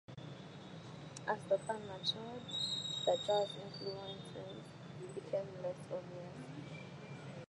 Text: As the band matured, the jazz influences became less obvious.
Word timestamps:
As 1.27 1.37
the 1.47 1.59
band 1.59 1.85
matured, 1.87 2.41
the 3.05 3.17
jazz 3.27 3.55
influences 3.63 4.65
became 5.13 5.61
less 5.61 5.75
obvious. 5.93 6.73